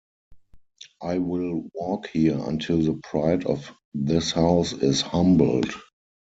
I 1.03 1.19
will 1.19 1.69
walk 1.75 2.07
here 2.07 2.39
until 2.43 2.81
the 2.81 2.99
pride 3.03 3.45
of 3.45 3.71
this 3.93 4.31
house 4.31 4.73
is 4.73 5.01
humbled. 5.01 5.69